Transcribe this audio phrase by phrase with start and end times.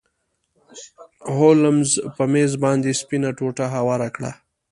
[1.35, 4.31] هولمز په میز باندې سپینه ټوټه هواره کړه.